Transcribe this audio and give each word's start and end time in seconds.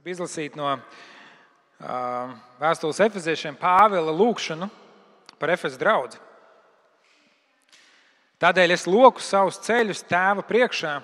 Gribu 0.00 0.14
izlasīt 0.14 0.54
no 0.56 0.64
uh, 0.72 2.30
vēstules 2.56 3.02
efeziešiem 3.04 3.52
Pāvila 3.60 4.14
lūgšanu 4.16 4.64
par 5.36 5.50
Efezu 5.52 5.76
draugu. 5.76 6.16
Tādēļ 8.40 8.72
es 8.72 8.86
loku 8.88 9.20
savus 9.20 9.58
ceļus 9.60 10.00
tēva 10.08 10.40
priekšā, 10.48 10.94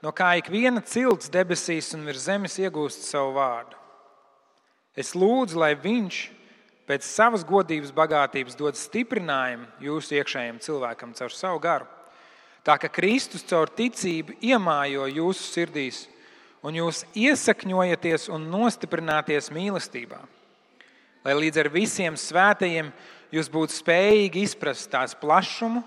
no 0.00 0.14
kā 0.16 0.30
ik 0.40 0.48
viena 0.48 0.80
cilts 0.80 1.28
debesīs 1.28 1.90
un 1.92 2.08
virs 2.08 2.24
zemes 2.24 2.56
iegūst 2.56 3.04
savu 3.10 3.34
vārdu. 3.36 3.76
Es 4.96 5.12
lūdzu, 5.12 5.60
lai 5.60 5.74
viņš 5.76 6.22
pēc 6.88 7.04
savas 7.04 7.44
godības 7.44 7.92
bagātības 7.92 8.56
dod 8.56 8.80
stiprinājumu 8.80 9.68
jūsu 9.90 10.16
iekšējiem 10.22 10.62
cilvēkam 10.64 11.12
caur 11.20 11.36
savu 11.36 11.60
garu. 11.68 11.90
Tā 12.64 12.80
ka 12.80 12.88
Kristus 12.88 13.44
caur 13.44 13.68
ticību 13.68 14.40
iemājo 14.40 15.04
jūsu 15.20 15.52
sirdīs, 15.52 16.06
un 16.62 16.78
jūs 16.78 17.02
iesakņojaties 17.18 18.28
un 18.32 18.46
nostiprināties 18.50 19.50
mīlestībā. 19.54 20.20
Lai 21.22 21.34
līdz 21.38 21.62
ar 21.62 21.70
visiem 21.70 22.18
svētajiem 22.18 22.90
jūs 23.34 23.50
būtu 23.50 23.74
spējīgi 23.76 24.44
izprast 24.46 24.90
tās 24.90 25.14
plašumu, 25.18 25.82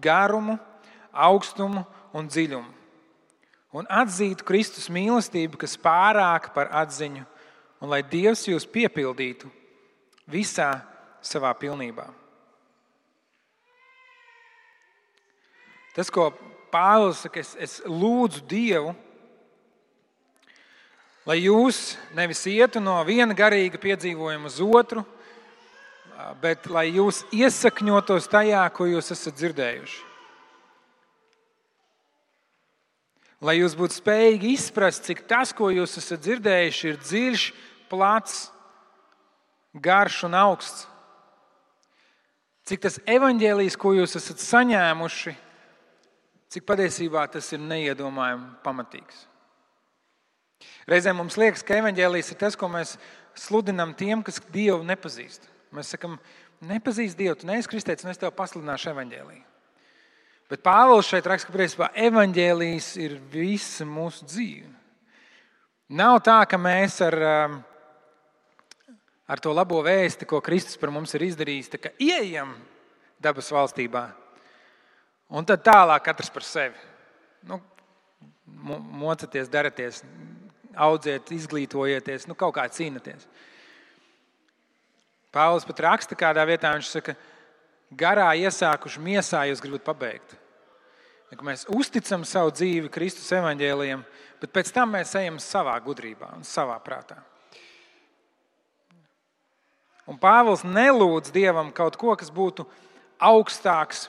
garumu, 0.00 0.58
augstumu 1.12 1.84
un 2.16 2.28
dziļumu. 2.28 2.72
Un 3.74 3.88
atzītu 3.90 4.46
Kristus 4.46 4.86
mīlestību, 4.92 5.58
kas 5.58 5.74
pārāk 5.80 6.52
par 6.54 6.70
atziņu, 6.84 7.24
un 7.82 7.90
lai 7.90 8.04
Dievs 8.06 8.44
jūs 8.46 8.68
piepildītu 8.70 9.50
visā 10.30 10.70
savā 11.24 11.50
pilnībā. 11.58 12.06
Tas, 15.94 16.10
ko 16.10 16.30
Pāvils 16.74 17.20
saka, 17.22 17.42
es, 17.42 17.52
es 17.58 17.74
lūdzu 17.86 18.42
Dievu, 18.50 18.94
lai 21.28 21.40
jūs 21.40 21.96
nevis 22.16 22.44
ietu 22.50 22.82
no 22.84 22.96
viena 23.06 23.36
garīga 23.36 23.80
piedzīvojuma 23.80 24.50
uz 24.50 24.60
otru, 24.60 25.04
bet 26.40 26.68
lai 26.70 26.88
jūs 26.94 27.24
iesakņotos 27.34 28.28
tajā, 28.32 28.64
ko 28.76 28.88
jūs 28.88 29.12
esat 29.14 29.36
dzirdējuši. 29.40 30.02
Lai 33.44 33.58
jūs 33.58 33.74
būtu 33.76 33.98
spējīgi 33.98 34.54
izprast, 34.56 35.04
cik 35.04 35.26
tas, 35.28 35.52
ko 35.52 35.68
jūs 35.72 35.98
esat 36.00 36.22
dzirdējuši, 36.24 36.86
ir 36.88 37.00
dziļš, 37.02 37.42
plats, 37.92 38.46
garš 39.74 40.22
un 40.28 40.36
augsts. 40.38 40.86
Cik 42.64 42.86
tas 42.86 42.96
evaņģēlijs, 43.04 43.76
ko 43.76 43.92
jūs 43.92 44.16
esat 44.16 44.40
saņēmuši, 44.40 45.34
cik 46.54 46.64
patiesībā 46.64 47.26
tas 47.34 47.50
ir 47.52 47.60
neiedomājami 47.60 48.54
pamatīgs. 48.64 49.26
Reizēm 50.90 51.16
mums 51.20 51.38
liekas, 51.40 51.64
ka 51.64 51.78
evaņģēlijs 51.80 52.32
ir 52.34 52.38
tas, 52.40 52.56
ko 52.58 52.68
mēs 52.72 52.96
sludinām 53.38 53.94
tiem, 53.96 54.22
kas 54.24 54.42
Dievu 54.52 54.82
nepazīst. 54.86 55.48
Mēs 55.74 55.90
sakām, 55.94 56.18
nepazīst 56.64 57.18
Dievu, 57.18 57.38
tu 57.40 57.48
neesi 57.48 57.70
kristietis, 57.70 58.04
un 58.06 58.12
es 58.12 58.20
tev 58.20 58.34
pasludināšu 58.36 58.92
evaņģēlīju. 58.92 59.44
Bet 60.52 60.62
Pāvils 60.64 61.08
šeit 61.08 61.26
raksta, 61.26 61.48
ka 61.48 61.56
principā 61.56 61.88
evaņģēlījis 61.96 62.88
ir 63.02 63.16
visa 63.32 63.86
mūsu 63.88 64.26
dzīve. 64.28 64.68
Nav 65.94 66.18
tā, 66.24 66.36
ka 66.48 66.58
mēs 66.60 66.98
ar, 67.04 67.16
um, 67.28 67.56
ar 69.28 69.40
to 69.40 69.52
labo 69.56 69.80
vēsti, 69.84 70.28
ko 70.28 70.40
Kristus 70.44 70.78
par 70.80 70.92
mums 70.92 71.16
ir 71.16 71.24
izdarījis, 71.26 71.72
ieejam 71.96 72.54
dabas 73.20 73.50
valstībā. 73.52 74.04
Un 75.34 75.48
tad 75.48 75.64
tālāk 75.64 76.04
katrs 76.04 76.30
par 76.32 76.44
sevi. 76.44 76.76
Nu, 77.48 77.58
mocieties, 79.00 79.48
darieties, 79.52 80.02
audziet, 80.76 81.32
izglītojieties, 81.34 82.28
nu, 82.30 82.36
kaut 82.38 82.56
kā 82.56 82.66
cīnāties. 82.70 83.26
Pāvils 85.34 85.66
pat 85.66 85.82
raksta 85.88 86.18
kādā 86.18 86.44
vietā, 86.46 86.70
viņš 86.76 86.90
saka, 86.94 87.16
garā 87.90 88.28
iesākuši 88.38 89.02
miesā 89.02 89.44
jūs 89.48 89.62
gribat 89.62 89.86
pabeigt. 89.86 90.36
Ja, 91.32 91.38
mēs 91.42 91.64
uzticam 91.72 92.22
savu 92.28 92.52
dzīvi 92.54 92.90
Kristus 92.94 93.32
evaņģēliem, 93.34 94.04
bet 94.42 94.52
pēc 94.54 94.70
tam 94.74 94.92
mēs 94.94 95.14
ejam 95.18 95.40
savā 95.42 95.74
gudrībā 95.82 96.30
un 96.36 96.46
savā 96.46 96.76
prātā. 96.84 97.18
Un 100.06 100.18
Pāvils 100.20 100.62
nelūdz 100.68 101.32
Dievam 101.32 101.70
kaut 101.72 101.96
ko, 101.96 102.12
kas 102.20 102.28
būtu 102.30 102.66
augstāks, 103.18 104.08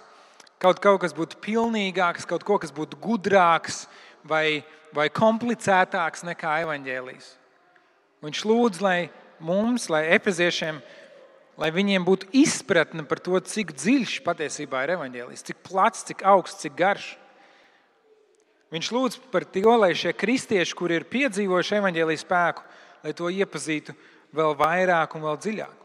kaut, 0.60 0.82
kaut 0.84 1.00
kas 1.06 1.16
būtu 1.16 1.40
pilnīgāks, 1.44 2.28
kaut 2.28 2.44
ko, 2.44 2.60
kas 2.60 2.74
būtu 2.76 3.00
gudrāks 3.00 3.86
vai, 4.28 4.66
vai 4.96 5.10
komplicētāks 5.12 6.24
nekā 6.26 6.62
evaņģēlijas. 6.64 7.28
Viņš 8.24 8.44
lūdz, 8.48 8.82
lai 8.82 9.00
mums, 9.44 9.90
lai 9.92 10.06
efeziešiem, 10.16 10.80
lai 11.60 11.70
viņiem 11.76 12.06
būtu 12.08 12.32
izpratne 12.36 13.04
par 13.08 13.20
to, 13.24 13.38
cik 13.40 13.76
dziļš 13.76 14.18
patiesībā 14.26 14.86
ir 14.86 14.96
evaņģēlijs, 14.96 15.46
cik 15.50 15.62
plats, 15.68 16.06
cik 16.08 16.24
augsts, 16.28 16.64
cik 16.64 16.78
garš. 16.80 17.14
Viņš 18.74 18.92
lūdz 18.96 19.20
par 19.32 19.46
to, 19.48 19.68
lai 19.78 19.92
šie 19.96 20.16
kristieši, 20.16 20.76
kuri 20.76 21.00
ir 21.00 21.10
piedzīvojuši 21.12 21.80
evaņģēlijas 21.80 22.24
spēku, 22.26 22.64
lai 23.06 23.14
to 23.16 23.30
iepazītu 23.30 23.96
vēl 24.36 24.56
vairāk 24.60 25.16
un 25.16 25.28
vēl 25.28 25.38
dziļāk. 25.44 25.84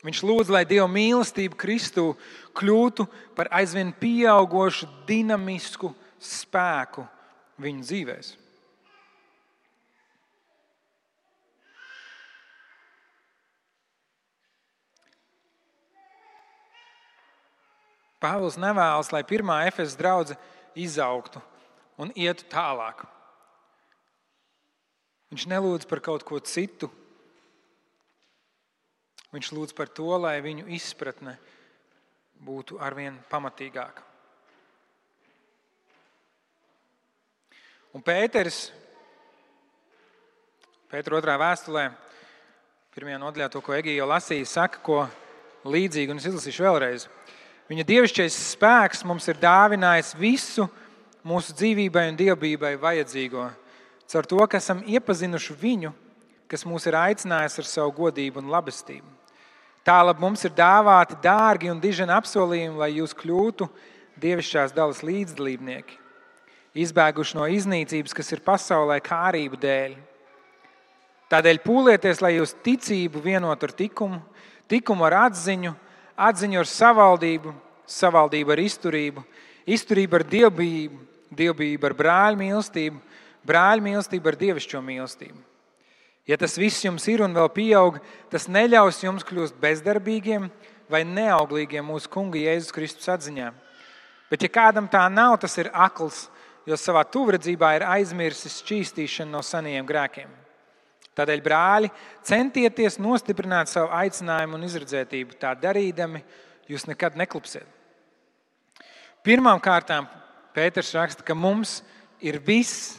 Viņš 0.00 0.20
lūdz, 0.24 0.50
lai 0.52 0.62
Dieva 0.64 0.86
mīlestība 0.88 1.58
Kristū 1.60 2.14
kļūtu 2.56 3.04
par 3.36 3.50
aizvien 3.52 3.90
pieaugušu, 3.92 4.88
dinamisku 5.08 5.90
spēku 6.16 7.04
viņu 7.60 7.84
dzīvēm. 7.86 8.30
Pāvils 18.20 18.58
nevēlas, 18.60 19.08
lai 19.14 19.22
pirmā 19.24 19.62
efekta 19.64 19.96
draudzene 19.96 20.40
izaugtu 20.76 21.40
un 22.00 22.12
ietu 22.12 22.44
tālāk. 22.52 23.06
Viņš 25.32 25.46
nelūdz 25.48 25.86
par 25.88 26.02
kaut 26.04 26.26
ko 26.28 26.40
citu. 26.44 26.90
Viņš 29.30 29.52
lūdz 29.54 29.72
par 29.78 29.88
to, 29.94 30.10
lai 30.18 30.36
viņu 30.42 30.66
izpratne 30.74 31.36
būtu 32.44 32.80
arvien 32.82 33.16
pamatīgāka. 33.30 34.09
Un 37.90 38.02
Pēters, 38.06 38.68
Pētera 40.90 41.16
otrā 41.18 41.34
vēstulē, 41.38 41.88
pirmajā 42.94 43.16
nodaļā, 43.18 43.48
to, 43.50 43.62
ko 43.62 43.74
Egija 43.74 43.98
jau 43.98 44.06
lasīja, 44.10 44.46
saka, 44.46 44.78
ko 44.82 45.00
līdzīgu, 45.66 46.14
un 46.14 46.20
es 46.22 46.28
izlasīšu 46.30 46.66
vēlreiz. 46.66 47.06
Viņa 47.70 47.86
dievišķais 47.86 48.36
spēks 48.54 49.02
mums 49.06 49.26
ir 49.30 49.38
dāvinājis 49.42 50.12
visu 50.18 50.68
mūsu 51.26 51.54
dzīvībai 51.58 52.08
un 52.10 52.18
dievbijai 52.18 52.76
vajadzīgo. 52.82 53.48
Caur 54.10 54.26
to, 54.26 54.38
ka 54.50 54.58
esam 54.58 54.82
iepazinuši 54.86 55.54
viņu, 55.58 55.90
kas 56.50 56.66
mūs 56.66 56.86
ir 56.90 56.98
aicinājis 56.98 57.60
ar 57.62 57.68
savu 57.70 57.94
godību 58.00 58.42
un 58.42 58.50
labestību. 58.50 59.06
Tālāk 59.86 60.18
mums 60.22 60.42
ir 60.46 60.54
dāvāti 60.54 61.18
dārgi 61.22 61.70
un 61.72 61.82
diženi 61.82 62.14
apsolījumi, 62.14 62.78
lai 62.82 62.90
jūs 62.96 63.14
kļūtu 63.18 63.66
dievišķās 64.20 64.74
dalas 64.76 65.02
līdzdalībnieki, 65.06 65.98
izbēguši 66.74 67.36
no 67.38 67.48
iznīcības, 67.50 68.14
kas 68.14 68.32
ir 68.34 68.42
pasaulē 68.46 69.00
kārību 69.04 69.58
dēļ. 69.60 69.96
Tādēļ 71.30 71.60
pūlieties, 71.62 72.22
lai 72.22 72.34
jūs 72.36 72.56
ticību 72.64 73.22
vienot 73.22 73.62
ar 73.62 73.74
likumu, 73.78 74.18
likumu 74.70 75.06
ar 75.06 75.18
atziņu, 75.26 75.74
atziņu 76.18 76.58
ar 76.62 76.70
savaldību, 76.70 77.52
savaldību 77.90 78.54
ar 78.54 78.62
izturību, 78.64 79.22
izturību 79.66 80.18
ar 80.18 80.24
dievbijību, 80.26 80.98
dievbijību 81.38 81.86
ar 81.86 81.94
brāļu 81.98 82.40
mīlestību, 82.40 82.98
brāļu 83.46 83.86
mīlestību 83.86 84.30
ar 84.30 84.38
dievišķo 84.40 84.82
mīlestību. 84.82 85.38
Ja 86.28 86.36
tas 86.38 86.58
viss 86.58 86.84
jums 86.84 87.06
ir 87.10 87.22
un 87.24 87.34
vēl 87.34 87.48
pieaug, 87.54 87.96
tas 88.30 88.46
neļaus 88.50 89.00
jums 89.02 89.24
kļūt 89.26 89.56
bezdarbīgiem 89.62 90.50
vai 90.90 91.02
neauglīgiem 91.06 91.86
mūsu 91.86 92.10
Kunga 92.10 92.38
Jēzus 92.38 92.74
Kristus 92.74 93.08
atziņā. 93.10 93.48
Bet, 94.30 94.44
ja 94.44 94.50
kādam 94.52 94.86
tā 94.90 95.02
nav, 95.10 95.38
tas 95.42 95.56
ir 95.58 95.70
akls, 95.74 96.28
jo 96.68 96.76
savā 96.78 97.02
tuvredzībā 97.08 97.74
ir 97.76 97.86
aizmirsis 97.88 98.60
šķīstīšanu 98.62 99.32
no 99.32 99.42
seniem 99.46 99.86
grēkiem. 99.88 100.30
Tādēļ, 101.16 101.42
brāļi, 101.44 101.90
centieties 102.24 102.96
nostiprināt 103.02 103.68
savu 103.68 103.90
aicinājumu 103.98 104.56
un 104.56 104.64
izredzētību. 104.68 105.36
Tā 105.40 105.52
darīdami, 105.58 106.22
jūs 106.70 106.86
nekad 106.88 107.18
neklupsiet. 107.18 107.66
Pirmām 109.26 109.60
kārtām 109.60 110.06
Pēters 110.54 110.94
raksta, 110.96 111.22
ka 111.22 111.34
mums 111.36 111.80
ir 112.24 112.40
viss, 112.42 112.96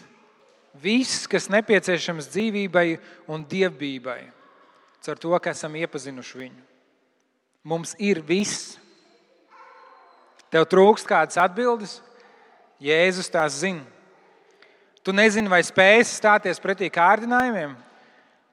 viss 0.78 1.26
kas 1.28 1.50
nepieciešams 1.52 2.30
dzīvībai 2.32 2.86
un 3.32 3.44
dievbijai, 3.48 4.30
caur 5.04 5.20
to, 5.20 5.34
ka 5.42 5.52
esam 5.56 5.76
iepazinuši 5.80 6.44
viņu. 6.44 6.62
Mums 7.68 7.94
ir 8.02 8.22
viss. 8.26 8.78
Tev 10.52 10.66
trūkst 10.68 11.08
kādas 11.08 11.38
atbildes, 11.40 12.00
Jēzus 12.82 13.30
tās 13.30 13.60
zina. 13.62 13.86
Tu 15.06 15.14
nezini, 15.14 15.50
vai 15.50 15.62
spēsi 15.66 16.18
stāties 16.18 16.62
pretī 16.62 16.90
kārdinājumiem. 16.94 17.74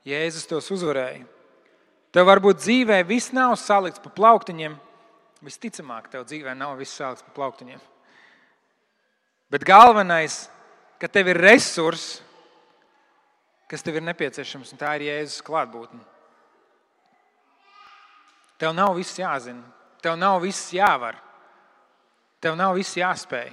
Jēzus 0.09 0.49
tos 0.49 0.69
uzvarēja. 0.73 1.25
Tev 2.13 2.29
varbūt 2.29 2.63
dzīvē 2.63 3.03
viss 3.09 3.35
nav 3.37 3.55
salikts 3.61 4.01
pa 4.01 4.13
plauktiņiem. 4.13 4.77
Visticamāk, 5.45 6.09
tev 6.13 6.25
dzīvē 6.29 6.55
nav 6.57 6.79
viss 6.81 6.97
salikts 6.97 7.25
pa 7.27 7.35
plauktiņiem. 7.37 7.81
Bet 9.53 9.65
galvenais, 9.65 10.47
ka 11.01 11.09
tev 11.09 11.31
ir 11.33 11.41
resursi, 11.41 12.23
kas 13.69 13.85
tev 13.85 14.01
ir 14.01 14.05
nepieciešams, 14.09 14.73
un 14.73 14.81
tā 14.81 14.95
ir 14.97 15.07
Jēzus 15.09 15.45
klātbūtne. 15.45 16.01
Tev 18.59 18.73
nav 18.75 18.97
viss 18.97 19.21
jāzina, 19.21 19.63
tev 20.03 20.17
nav 20.19 20.41
viss 20.43 20.73
jāvar, 20.75 21.21
tev 22.43 22.57
nav 22.59 22.75
viss 22.81 22.97
jāspēj. 22.99 23.53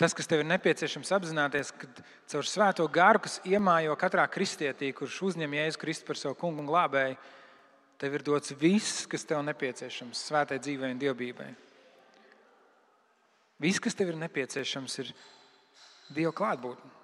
Tas, 0.00 0.14
kas 0.16 0.24
tev 0.24 0.40
ir 0.40 0.48
nepieciešams 0.48 1.10
apzināties, 1.12 1.74
ka 1.76 1.88
caur 2.32 2.46
svēto 2.48 2.86
garu, 2.88 3.20
kas 3.20 3.36
iemājo 3.44 3.92
katrā 4.00 4.24
kristietī, 4.32 4.94
kurš 4.96 5.18
uzņem 5.28 5.58
Jēzu 5.58 5.80
Kristu 5.82 6.06
par 6.08 6.16
savu 6.16 6.38
kungu 6.40 6.64
un 6.64 6.70
glābēju, 6.70 7.18
tev 8.00 8.16
ir 8.16 8.24
dots 8.24 8.54
viss, 8.56 9.04
kas 9.04 9.28
tev 9.28 9.42
nepieciešams 9.44 10.22
svētai 10.30 10.56
dzīvei 10.64 10.94
un 10.94 11.02
dievbijai. 11.02 11.50
Viss, 13.60 13.82
kas 13.82 13.98
tev 13.98 14.14
ir 14.14 14.16
nepieciešams, 14.22 14.96
ir 15.04 15.12
Dieva 16.10 16.32
klātbūtne. 16.34 16.96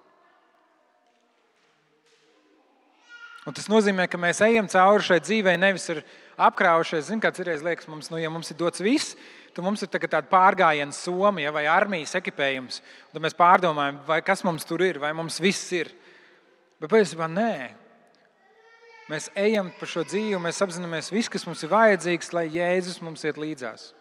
Un 3.47 3.55
tas 3.55 3.69
nozīmē, 3.71 4.09
ka 4.11 4.19
mēs 4.19 4.41
ejam 4.43 4.67
cauri 4.67 5.05
šai 5.07 5.21
dzīvei 5.23 5.55
nevis 5.61 5.85
ar 5.93 6.01
apkrāvušies. 6.49 7.07
Ziniet, 7.07 7.23
kāds 7.23 7.43
ir 7.45 7.53
liekas, 7.63 7.87
mums, 7.87 8.09
nu, 8.11 8.19
ja 8.19 8.33
mums 8.33 8.51
ir 8.51 8.59
dots 8.59 8.83
viss, 8.83 9.15
tad 9.57 9.65
mums 9.65 9.81
ir 9.81 9.89
tāda 9.89 10.27
pārgājiena 10.29 10.93
soma 10.93 11.41
ja, 11.41 11.51
vai 11.55 11.65
armijas 11.71 12.13
ekipējums. 12.19 12.83
Tad 13.15 13.25
mēs 13.25 13.37
pārdomājam, 13.39 14.03
vai 14.05 14.21
kas 14.25 14.45
mums 14.45 14.69
tur 14.69 14.85
ir, 14.85 15.01
vai 15.01 15.15
mums 15.17 15.41
viss 15.41 15.73
ir. 15.73 15.89
Bet 16.77 16.93
patiesībā 16.93 17.29
nē. 17.33 17.57
Mēs 19.09 19.31
ejam 19.39 19.71
pa 19.79 19.89
šo 19.89 20.03
dzīvi, 20.05 20.37
mēs 20.43 20.61
apzināmies 20.61 21.09
visu, 21.15 21.31
kas 21.33 21.47
mums 21.49 21.63
ir 21.65 21.71
vajadzīgs, 21.73 22.33
lai 22.37 22.49
Jēzus 22.53 22.99
mums 23.07 23.25
iet 23.25 23.39
līdzās. 23.41 23.93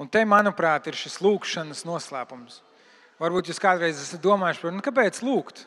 Un 0.00 0.08
te, 0.10 0.24
manuprāt, 0.28 0.88
ir 0.90 0.98
šis 0.98 1.20
lūkšanas 1.24 1.84
noslēpums. 1.88 2.60
Varbūt 3.20 3.50
jūs 3.50 3.60
kādreiz 3.62 4.00
esat 4.00 4.20
domājuši 4.24 4.62
par 4.62 4.68
to, 4.68 4.76
nu, 4.76 4.84
kāpēc 4.84 5.20
lūgt? 5.24 5.64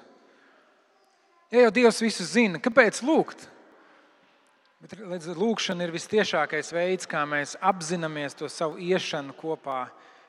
Ja 1.54 1.68
jau 1.68 1.74
Dievs 1.74 2.02
visu 2.02 2.26
zina, 2.26 2.62
kāpēc 2.62 3.02
lūgt? 3.06 3.48
Bet 4.84 5.24
lūkšana 5.40 5.86
ir 5.86 5.94
visciešākais 5.94 6.74
veids, 6.76 7.08
kā 7.08 7.22
mēs 7.24 7.54
apzināmies 7.64 8.36
to 8.36 8.50
savu 8.52 8.82
iešanu 8.84 9.32
kopā 9.38 9.86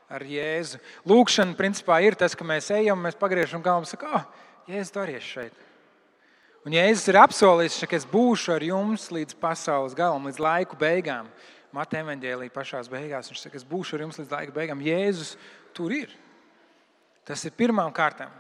ar 0.06 0.23
Jēzu. 0.23 0.79
Lūkšana 1.11 1.56
principā 1.59 1.97
ir 2.06 2.15
tas, 2.15 2.37
ka 2.39 2.47
mēs 2.47 2.71
ejam, 2.71 3.01
mēs 3.03 3.19
pagriežam 3.19 3.65
galvu 3.65 3.83
un 3.83 3.91
sakām, 3.91 4.15
oh, 4.15 4.45
Jēzus, 4.71 4.93
tu 4.95 5.03
arī 5.03 5.17
esi 5.19 5.33
šeit. 5.33 5.59
Un 6.65 6.79
Jēzus 6.79 7.11
ir 7.11 7.19
apsolījis, 7.25 7.81
ka 7.91 7.99
es 7.99 8.06
būšu 8.09 8.55
ar 8.55 8.69
jums 8.69 9.09
līdz 9.12 9.35
pasaules 9.43 9.99
galam, 9.99 10.31
līdz 10.31 10.41
laiku 10.47 10.79
beigām. 10.79 11.27
Mateja 11.75 12.06
evanģēlīja 12.06 12.55
pašā 12.55 12.87
beigās. 12.87 13.35
Viņš 13.35 13.43
saka, 13.49 13.59
es 13.59 13.67
būšu 13.67 13.99
ar 13.99 14.06
jums 14.06 14.23
līdz 14.23 14.39
laika 14.39 14.55
beigām. 14.55 14.87
Jēzus 14.87 15.35
tur 15.75 15.99
ir. 15.99 16.15
Tas 17.27 17.43
ir 17.43 17.59
pirmām 17.59 17.91
kārtām. 17.91 18.31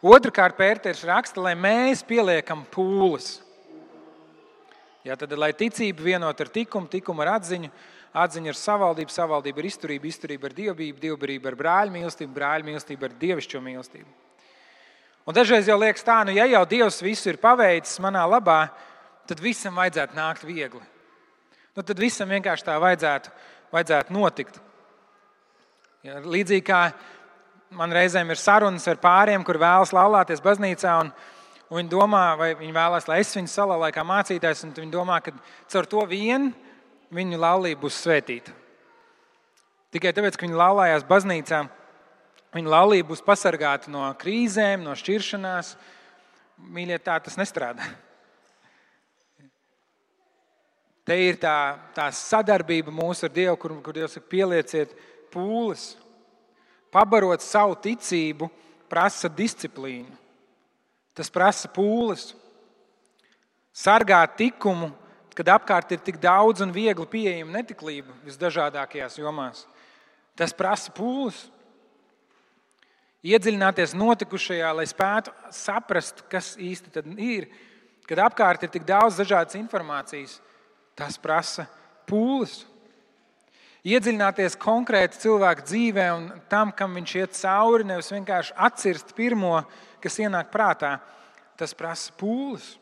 Otrakārt, 0.00 0.56
Pēters 0.56 1.04
raksta, 1.04 1.44
lai 1.44 1.52
mēs 1.52 2.00
pieliekam 2.00 2.64
pūles. 2.72 3.42
Jā, 5.02 5.16
tad, 5.18 5.32
lai 5.34 5.50
ticība 5.58 6.04
vienot 6.06 6.40
ar 6.40 6.50
likumu, 6.54 6.86
likumu 6.92 7.24
ar 7.24 7.32
atziņu, 7.36 7.70
atziņa 8.22 8.52
ar 8.52 8.58
savaldību, 8.58 9.10
savaldība 9.10 9.58
ar 9.58 9.66
izturību, 9.66 10.06
izturība 10.06 10.46
ar 10.46 10.54
dievbijību, 10.54 11.00
dievbijība 11.02 11.50
ar 11.50 11.56
brāļu 11.58 11.94
mīlestību, 11.96 12.34
brāļu 12.36 12.68
mīlestību 12.68 13.08
ar 13.08 13.16
dievišķo 13.18 13.62
mīlestību. 13.64 14.10
Un 15.26 15.34
dažreiz 15.34 15.66
jau 15.70 15.78
liekas 15.78 16.06
tā, 16.06 16.20
nu, 16.26 16.34
ja 16.34 16.46
jau 16.50 16.62
Dievs 16.66 16.98
visu 17.02 17.30
ir 17.30 17.38
paveicis 17.42 18.00
manā 18.02 18.22
labā, 18.26 18.66
tad 19.30 19.42
visam 19.42 19.78
vajadzētu 19.78 20.18
nākt 20.18 20.46
viegli. 20.46 20.82
Nu, 21.72 21.82
tad 21.82 21.98
visam 21.98 22.30
vienkārši 22.30 22.66
tā 22.66 22.78
vajadzētu, 22.82 23.30
vajadzētu 23.74 24.14
notikt. 24.14 24.58
Ja, 26.02 26.18
līdzīgi 26.18 26.64
kā 26.66 26.80
man 27.78 27.94
reizēm 27.94 28.30
ir 28.34 28.40
sarunas 28.40 28.86
ar 28.90 28.98
pāriem, 29.02 29.44
kur 29.46 29.60
vēlas 29.62 29.94
laulāties 29.94 30.42
baznīcā. 30.42 30.96
Un, 31.04 31.12
un 31.72 31.78
viņi 31.80 31.88
domā, 31.88 32.24
vai 32.36 32.50
viņi 32.58 32.74
vēlās, 32.76 33.06
lai 33.08 33.22
es 33.22 33.32
viņu 33.32 33.48
salauzu 33.48 33.88
kā 33.96 34.04
mācītājs, 34.04 34.66
un 34.66 34.74
viņi 34.76 34.92
domā, 34.92 35.22
ka 35.24 35.32
caur 35.72 35.88
to 35.88 36.04
vien 36.10 36.50
viņu 37.12 37.40
laulība 37.40 37.86
būs 37.86 38.02
svētīta. 38.04 38.52
Tikai 39.92 40.12
tāpēc, 40.12 40.36
ka 40.36 40.44
viņi 40.44 40.60
laulājās 40.60 41.08
baznīcā, 41.08 41.62
viņu 42.52 42.72
laulība 42.72 43.12
būs 43.12 43.24
pasargāta 43.24 43.92
no 43.92 44.04
krīzēm, 44.20 44.84
no 44.84 44.96
šķiršanās. 44.96 45.74
Mīļie, 46.72 46.98
tā 47.02 47.16
tas 47.24 47.38
nestrādā. 47.40 47.88
Te 51.08 51.16
ir 51.18 51.40
tā, 51.42 51.56
tā 51.96 52.06
sadarbība 52.14 52.92
mūsu 52.94 53.26
ar 53.26 53.32
Dievu, 53.34 53.56
kur, 53.58 53.74
kur 53.82 53.96
Dievs 53.96 54.14
saka, 54.14 54.28
pielieciet 54.30 54.92
pūles. 55.32 55.96
Pabarot 56.92 57.42
savu 57.42 57.74
ticību 57.80 58.46
prasa 58.92 59.30
disciplīnu, 59.32 60.12
tas 61.16 61.30
prasa 61.32 61.70
pūles. 61.72 62.32
Sargāt 63.72 64.40
likumu, 64.40 64.90
kad 65.32 65.48
apkārt 65.54 65.94
ir 65.94 66.00
tik 66.04 66.18
daudz 66.20 66.60
un 66.64 66.74
viegli 66.74 67.06
pieejama 67.08 67.56
netiklība 67.56 68.12
visdažādākajās 68.26 69.16
jomās, 69.20 69.64
tas 70.36 70.52
prasa 70.56 70.92
pūles. 70.92 71.46
Iedziļināties 73.22 73.94
notikušajā, 73.94 74.72
lai 74.74 74.84
spētu 74.90 75.30
saprast, 75.54 76.24
kas 76.28 76.56
īsti 76.58 77.04
ir, 77.22 77.46
kad 78.08 78.18
apkārt 78.24 78.66
ir 78.66 78.72
tik 78.74 78.82
daudz 78.84 79.20
dažādas 79.20 79.54
informācijas, 79.54 80.40
tas 80.98 81.16
prasa 81.22 81.68
pūles 82.10 82.64
iedziļināties 83.86 84.58
konkrēti 84.62 85.20
cilvēku 85.24 85.66
dzīvē 85.66 86.06
un 86.14 86.28
tam, 86.50 86.70
kam 86.74 86.94
viņš 86.98 87.14
iet 87.18 87.34
cauri, 87.38 87.86
nevis 87.88 88.12
vienkārši 88.14 88.54
atcirst 88.68 89.14
pirmo, 89.18 89.56
kas 90.02 90.20
ienāk 90.22 90.52
prātā. 90.54 90.96
Tas 91.58 91.74
prasa 91.76 92.14
pūles. 92.18 92.76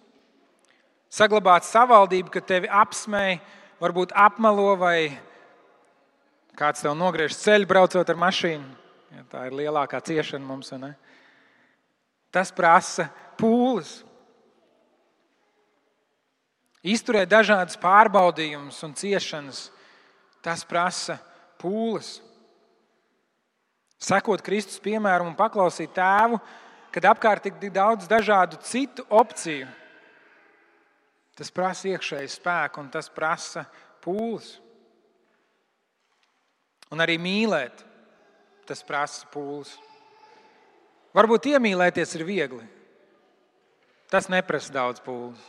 Saglabāt 1.10 1.66
savaldību, 1.66 2.30
ka 2.30 2.42
tevi 2.44 2.68
apsmēja, 2.70 3.40
varbūt 3.80 4.12
apmelo 4.14 4.76
vai 4.78 5.10
kāds 6.60 6.84
tev 6.84 6.94
nogriež 6.94 7.34
ceļu 7.40 7.66
braucot 7.66 8.12
ar 8.12 8.20
mašīnu. 8.20 8.76
Ja, 9.16 9.24
tā 9.32 9.48
ir 9.48 9.56
lielākā 9.58 9.98
ciešana 10.06 10.44
mums. 10.46 10.70
Tas 12.30 12.52
prasa 12.54 13.08
pūles. 13.40 14.04
Izturēt 16.86 17.28
dažādas 17.28 17.76
pārbaudījumus 17.80 18.78
un 18.86 18.94
ciešanas 18.96 19.66
Tas 20.44 20.64
prasa 20.64 21.18
pūles. 21.60 22.18
Sekot 24.00 24.40
Kristus 24.40 24.80
piemēram 24.80 25.28
un 25.28 25.36
paklausīt 25.36 25.92
tēvu, 25.92 26.40
kad 26.94 27.10
apkārt 27.12 27.50
ir 27.50 27.58
tik 27.60 27.74
daudz 27.74 28.08
dažādu 28.08 28.58
citu 28.64 29.04
opciju. 29.12 29.68
Tas 31.36 31.52
prasa 31.52 31.92
iekšēju 31.92 32.32
spēku 32.32 32.82
un 32.82 32.88
tas 32.92 33.08
prasa 33.12 33.66
pūles. 34.04 34.56
Un 36.90 37.00
arī 37.04 37.20
mīlēt, 37.22 37.84
tas 38.66 38.82
prasa 38.82 39.28
pūles. 39.30 39.76
Varbūt 41.14 41.52
iemīlēties 41.52 42.16
ir 42.18 42.26
viegli. 42.26 42.66
Tas 44.10 44.26
neprasa 44.32 44.74
daudz 44.74 45.02
pūles. 45.04 45.40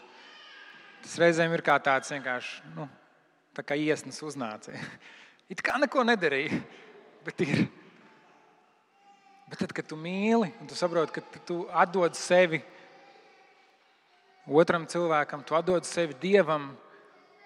Tas 1.02 1.18
reizēm 1.22 1.54
ir 1.56 1.64
kā 1.66 1.80
tāds 1.82 2.12
vienkārši 2.14 2.76
nu, 2.76 2.86
Tā 3.52 3.64
kā 3.68 3.76
iesnas 3.76 4.22
uznāca. 4.24 4.74
It 5.52 5.60
kā 5.66 5.76
neko 5.82 6.06
nedarīja, 6.08 6.62
bet 7.26 7.42
ir. 7.44 7.66
Bet 9.52 9.60
tad, 9.60 9.74
kad 9.76 9.84
tu 9.84 9.98
mīli 10.00 10.48
un 10.62 10.70
tu 10.70 10.78
saproti, 10.80 11.20
ka 11.20 11.42
tu 11.44 11.66
atdod 11.76 12.16
sevi 12.16 12.62
otram 14.48 14.86
cilvēkam, 14.88 15.44
tu 15.44 15.58
atdod 15.58 15.84
sevi 15.84 16.16
dievam, 16.22 16.70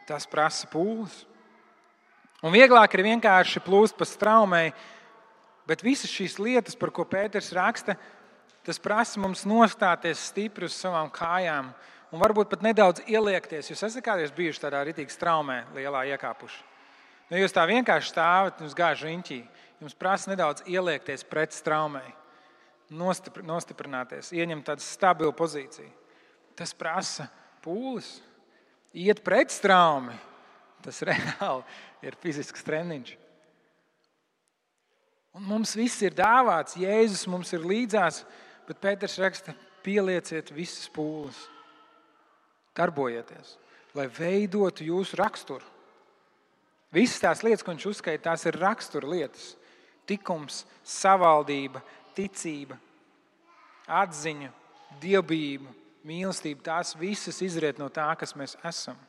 tas 0.05 0.27
prasa 0.29 0.69
pūles. 0.69 1.23
Un 2.45 2.53
vieglāk 2.53 2.93
ir 2.93 3.07
vienkārši 3.07 3.63
plūst 3.65 3.97
pa 3.97 4.05
straumei, 4.05 4.69
bet 5.65 5.81
visas 5.81 6.13
šīs 6.13 6.37
lietas, 6.37 6.77
par 6.77 6.93
ko 6.93 7.07
Pēters 7.09 7.49
raksta, 7.57 7.97
tas 8.61 8.77
prasa 8.77 9.17
mums 9.21 9.41
nostāties 9.49 10.27
stipri 10.29 10.69
uz 10.69 10.77
savām 10.77 11.09
kājām 11.09 11.73
un 12.13 12.21
varbūt 12.21 12.51
pat 12.51 12.63
nedaudz 12.65 13.03
ieliekties. 13.09 13.71
Jūs 13.71 13.83
esat 13.87 14.05
kādreiz 14.05 14.33
bijuši 14.35 14.65
tādā 14.67 14.83
rītīgi 14.85 15.13
straumē, 15.13 15.63
lielā 15.75 16.05
iekāpuši. 16.13 16.61
Nu, 17.31 17.39
jūs 17.41 17.55
tā 17.55 17.65
vienkārši 17.69 18.11
stāvat 18.11 18.61
uz 18.65 18.75
gāžu 18.77 19.09
riņķī. 19.09 19.39
Jums 19.81 19.97
prasa 19.97 20.31
nedaudz 20.31 20.63
ieliekties 20.69 21.25
pret 21.27 21.53
straumei, 21.55 22.05
nostipr 22.93 23.43
nostiprināties, 23.45 24.31
ieņemt 24.35 24.67
tādu 24.69 24.85
stabilu 24.85 25.33
pozīciju. 25.35 25.89
Tas 26.55 26.71
prasa 26.77 27.27
pūles, 27.65 28.07
iet 28.95 29.19
pret 29.25 29.51
straumi. 29.51 30.15
Tas 30.85 31.01
reāli 31.03 31.63
ir 32.05 32.17
fizisks 32.21 32.63
treniņš. 32.63 33.15
Un 35.35 35.43
mums 35.43 35.73
viss 35.75 35.99
ir 36.05 36.13
dāvāts, 36.15 36.77
Jēzus 36.79 37.25
mums 37.27 37.49
ir 37.57 37.65
līdzās, 37.67 38.21
bet 38.69 38.79
Pēters 38.79 39.17
raksta, 39.19 39.51
pielieciet 39.83 40.53
visas 40.55 40.87
pūles, 40.93 41.41
darbojieties, 42.75 43.55
lai 43.95 44.07
veidotu 44.11 44.85
jūsu 44.87 45.17
raksturu. 45.19 45.73
Visas 46.95 47.19
tās 47.19 47.41
lietas, 47.43 47.63
ko 47.65 47.73
viņš 47.73 47.87
uzskaita, 47.91 48.29
tās 48.29 48.45
ir 48.47 48.59
rakstura 48.59 49.09
lietas. 49.09 49.53
Tikums, 50.07 50.61
savaldība, 50.85 51.81
ticība, 52.15 52.77
atziņa, 53.89 54.51
dievbijība, 55.01 55.71
mīlestība. 56.05 56.61
Tās 56.69 56.93
visas 56.99 57.41
izriet 57.43 57.81
no 57.81 57.89
tā, 57.89 58.07
kas 58.19 58.35
mēs 58.37 58.55
esam. 58.63 58.99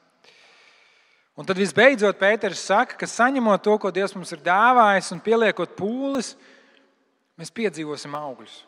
Un 1.36 1.44
tad 1.44 1.60
visbeidzot 1.60 2.16
Pēters 2.16 2.64
saka, 2.64 2.96
ka 2.96 3.06
saņemot 3.06 3.60
to, 3.62 3.76
ko 3.78 3.92
Dievs 3.92 4.16
mums 4.16 4.32
ir 4.32 4.40
dāvājis, 4.40 5.12
un 5.12 5.20
pieliekot 5.20 5.76
pūles, 5.76 6.32
mēs 7.36 7.52
piedzīvosim 7.52 8.16
augļus. 8.16 8.62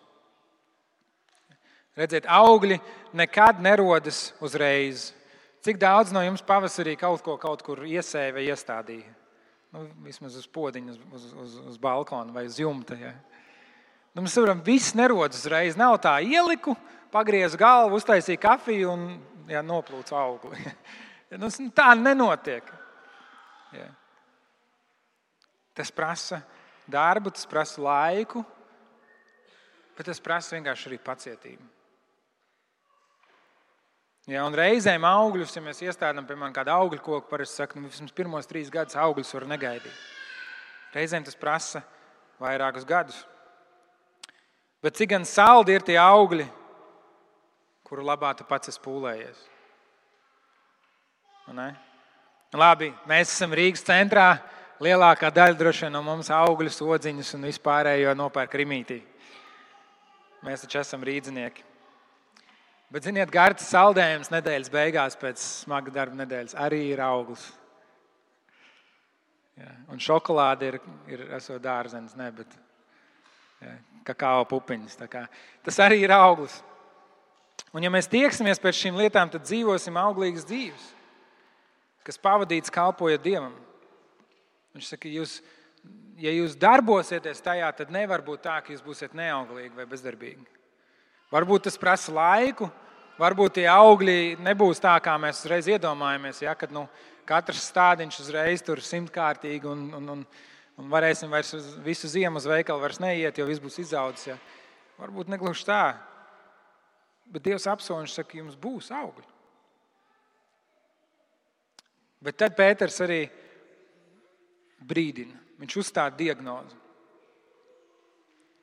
Redziet, 1.98 2.28
augļi 2.30 2.78
nekad 3.18 3.58
nerodas 3.62 4.28
uzreiz. 4.44 5.08
Cik 5.66 5.80
daudz 5.82 6.12
no 6.14 6.22
jums 6.22 6.44
pavasarī 6.46 6.94
kaut 6.98 7.24
ko 7.26 7.34
kaut 7.40 7.64
kur 7.66 7.82
iesēja 7.82 8.34
vai 8.36 8.44
iestādīja? 8.46 9.14
Nu, 9.74 9.82
vismaz 10.06 10.36
uz 10.38 10.46
podziņa, 10.48 10.94
uz, 11.12 11.24
uz, 11.34 11.56
uz 11.72 11.80
balkona 11.82 12.32
vai 12.32 12.46
uz 12.48 12.56
jumta. 12.60 12.96
Ja. 12.96 13.12
Nu, 14.14 14.22
mēs 14.22 14.38
varam, 14.38 14.62
viss 14.64 14.94
nerodas 14.96 15.42
uzreiz. 15.42 15.76
Nav 15.76 15.98
tā 16.04 16.14
ieliku, 16.24 16.76
pagriezu 17.12 17.58
galvu, 17.60 17.98
uztaisīju 17.98 18.40
kafiju 18.40 18.94
un 18.94 19.04
ja, 19.50 19.64
noplūcu 19.64 20.18
augli. 20.18 20.62
Nu, 21.28 21.50
tā 21.76 21.90
nenotiek. 21.92 22.64
Ja. 23.76 23.90
Tas 25.76 25.90
prasa 25.92 26.38
darbu, 26.88 27.28
tas 27.36 27.44
prasa 27.44 27.82
laiku, 27.84 28.40
bet 29.98 30.08
tas 30.08 30.22
prasa 30.24 30.56
vienkārši 30.56 30.88
arī 30.88 30.98
pacietību. 31.04 31.68
Ja, 34.28 34.42
un 34.44 34.52
reizēm 34.52 35.06
augļus, 35.08 35.54
ja 35.56 35.62
mēs 35.64 35.78
iestādām, 35.86 36.26
piemēram, 36.28 36.52
kādu 36.52 36.72
augļu 36.74 37.00
koku, 37.00 37.30
parasti 37.30 37.62
saka, 37.62 37.78
nu, 37.80 37.88
vismaz 37.88 38.12
pirmos 38.12 38.48
trīs 38.48 38.68
gadus 38.68 38.98
augļus 39.00 39.32
var 39.38 39.46
negaidīt. 39.48 40.02
Reizēm 40.92 41.24
tas 41.24 41.38
prasa 41.38 41.80
vairākus 42.36 42.84
gadus. 42.88 43.22
Bet 44.84 45.00
cik 45.00 45.14
gan 45.14 45.24
saldi 45.24 45.72
ir 45.72 45.84
tie 45.86 45.96
augļi, 45.96 46.44
kuru 47.88 48.04
labā 48.04 48.34
tu 48.36 48.44
pats 48.44 48.68
esi 48.68 48.82
pūlējies? 48.84 49.40
Labi, 52.52 52.90
mēs 53.08 53.32
esam 53.32 53.56
Rīgas 53.56 53.84
centrā. 53.84 54.28
Lielākā 54.84 55.32
daļa 55.34 55.56
droši 55.58 55.86
vien 55.86 55.96
no 55.96 56.04
mums 56.06 56.28
augļus, 56.30 56.82
odziņus 56.84 57.32
un 57.34 57.48
vispārējo 57.48 58.12
nopērk 58.14 58.60
rītī. 58.60 59.00
Mēs 60.44 60.62
taču 60.62 60.84
esam 60.84 61.02
rīznieki. 61.02 61.67
Bet, 62.88 63.04
ziniet, 63.04 63.28
garš 63.32 63.66
saldējums 63.68 64.30
nedēļas 64.32 64.70
beigās 64.72 65.16
pēc 65.20 65.42
smaga 65.42 65.92
darba 65.92 66.16
nedēļas 66.22 66.56
arī 66.56 66.86
ir 66.94 67.02
augurs. 67.04 67.44
Ja, 69.58 69.72
un 69.92 70.00
šokolāde 70.00 70.70
ir, 70.70 70.78
ir 71.10 71.24
esot 71.36 71.60
dārzenis, 71.64 72.14
ne, 72.16 72.30
bet 72.32 72.54
ja, 73.60 73.74
kakao 74.08 74.46
pupiņas. 74.48 74.96
Tas 75.66 75.80
arī 75.84 76.00
ir 76.06 76.14
augurs. 76.14 76.62
Un, 77.74 77.82
ja 77.84 77.90
mēs 77.92 78.08
tieksimies 78.08 78.62
pēc 78.62 78.78
šīm 78.78 78.96
lietām, 78.96 79.28
tad 79.28 79.44
dzīvosim 79.44 79.98
auglīgas 80.00 80.46
dzīves 80.48 80.94
kas 82.08 82.16
pavadīts 82.24 82.72
kalpojot 82.72 83.20
Dievam. 83.20 83.52
Viņš 84.72 84.92
saka, 84.94 85.10
jūs, 85.12 85.38
ja 86.20 86.32
jūs 86.32 86.56
darbosieties 86.56 87.44
tajā, 87.44 87.68
tad 87.76 87.92
nevar 87.92 88.24
būt 88.24 88.46
tā, 88.46 88.56
ka 88.64 88.72
jūs 88.72 88.84
būsiet 88.84 89.16
neauglīgi 89.18 89.76
vai 89.76 89.84
bezdarbīgi. 89.90 90.46
Varbūt 91.28 91.66
tas 91.68 91.76
prasa 91.76 92.12
laiku, 92.14 92.70
varbūt 93.20 93.58
tie 93.58 93.66
augļi 93.68 94.38
nebūs 94.40 94.80
tā, 94.80 94.94
kā 95.04 95.16
mēs 95.20 95.42
uzreiz 95.42 95.68
iedomājamies. 95.68 96.40
Ja, 96.46 96.54
kad 96.56 96.72
nu, 96.72 96.86
katrs 97.28 97.66
stādiņš 97.68 98.20
uzreiz 98.24 98.64
tur 98.64 98.80
simtkārtīgi 98.80 99.68
un, 99.68 99.82
un, 99.98 100.12
un, 100.14 100.22
un 100.80 100.92
varēsim 100.92 101.28
vairs 101.32 101.52
visu 101.84 102.08
ziemu 102.08 102.40
uz 102.40 102.48
veikalu 102.48 102.80
vairs 102.80 103.02
neiet, 103.04 103.36
jo 103.36 103.48
viss 103.48 103.60
būs 103.60 103.76
izaudzis. 103.84 104.30
Ja. 104.30 104.38
Varbūt 105.02 105.28
negluži 105.34 105.68
tā. 105.68 105.82
Bet 107.28 107.44
Dievs 107.44 107.68
apsolījums 107.68 108.16
saka, 108.16 108.38
jums 108.40 108.56
būs 108.56 108.88
augļi. 108.96 109.28
Bet 112.24 112.40
tad 112.40 112.56
Pēters 112.56 112.96
arī 113.04 113.20
brīdina. 114.80 115.36
Viņš 115.60 115.76
uzstāda 115.82 116.16
diagnozi. 116.16 116.76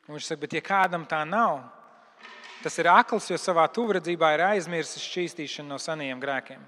Un 0.06 0.16
viņš 0.16 0.32
saka, 0.32 0.42
bet 0.42 0.58
ja 0.58 0.62
kādam 0.66 1.06
tā 1.10 1.22
nav, 1.28 1.62
tas 2.66 2.80
ir 2.82 2.90
akls, 2.90 3.30
jo 3.30 3.38
savā 3.38 3.68
tuvredzībā 3.70 4.32
ir 4.34 4.44
aizmirsis 4.48 5.04
šķīstīšanu 5.06 5.70
no 5.70 5.78
seniem 5.82 6.22
grēkiem. 6.22 6.64